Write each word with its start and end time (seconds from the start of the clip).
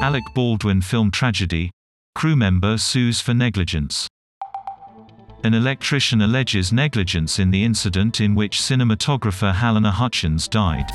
Alec 0.00 0.22
Baldwin 0.32 0.80
film 0.80 1.10
tragedy. 1.10 1.72
Crew 2.14 2.36
member 2.36 2.78
sues 2.78 3.20
for 3.20 3.34
negligence. 3.34 4.06
An 5.42 5.54
electrician 5.54 6.22
alleges 6.22 6.72
negligence 6.72 7.40
in 7.40 7.50
the 7.50 7.64
incident 7.64 8.20
in 8.20 8.36
which 8.36 8.58
cinematographer 8.58 9.52
Halyna 9.52 9.90
Hutchins 9.90 10.46
died. 10.46 10.86